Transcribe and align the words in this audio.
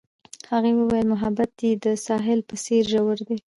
هغې 0.51 0.71
وویل 0.75 1.07
محبت 1.13 1.51
یې 1.65 1.71
د 1.83 1.85
ساحل 2.05 2.39
په 2.49 2.55
څېر 2.63 2.83
ژور 2.93 3.17
دی. 3.27 3.37